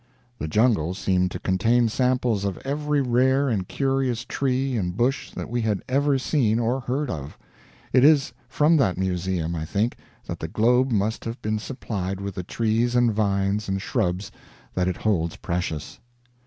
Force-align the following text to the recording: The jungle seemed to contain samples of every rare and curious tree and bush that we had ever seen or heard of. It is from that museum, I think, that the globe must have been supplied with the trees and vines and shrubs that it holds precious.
The 0.39 0.47
jungle 0.47 0.95
seemed 0.95 1.29
to 1.29 1.37
contain 1.39 1.87
samples 1.87 2.43
of 2.43 2.57
every 2.65 3.01
rare 3.01 3.49
and 3.49 3.67
curious 3.67 4.25
tree 4.25 4.75
and 4.75 4.97
bush 4.97 5.29
that 5.33 5.47
we 5.47 5.61
had 5.61 5.83
ever 5.87 6.17
seen 6.17 6.57
or 6.57 6.79
heard 6.79 7.11
of. 7.11 7.37
It 7.93 8.03
is 8.03 8.33
from 8.49 8.77
that 8.77 8.97
museum, 8.97 9.55
I 9.55 9.63
think, 9.63 9.97
that 10.25 10.39
the 10.39 10.47
globe 10.47 10.89
must 10.91 11.23
have 11.25 11.39
been 11.43 11.59
supplied 11.59 12.19
with 12.19 12.33
the 12.33 12.41
trees 12.43 12.95
and 12.95 13.13
vines 13.13 13.69
and 13.69 13.79
shrubs 13.79 14.31
that 14.73 14.87
it 14.87 14.97
holds 14.97 15.35
precious. 15.35 15.99